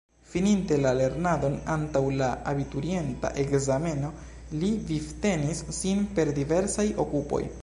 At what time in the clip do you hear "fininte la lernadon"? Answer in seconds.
0.29-1.57